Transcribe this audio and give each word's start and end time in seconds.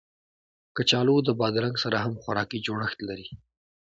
کچالو 0.75 1.15
د 1.23 1.29
بادرنګ 1.39 1.75
سره 1.83 1.97
هم 2.05 2.13
خوراکي 2.21 2.59
جوړښت 2.65 2.99
لري 3.09 3.27